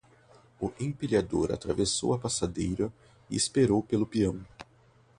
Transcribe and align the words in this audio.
O 0.59 0.71
empilhador 0.79 1.51
atravessou 1.51 2.11
a 2.15 2.17
passadeira 2.17 2.91
e 3.29 3.35
esperou 3.35 3.83
pelo 3.83 4.07
peão. 4.07 4.43